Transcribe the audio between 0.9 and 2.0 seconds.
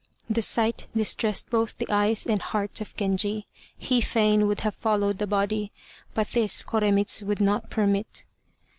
distressed both the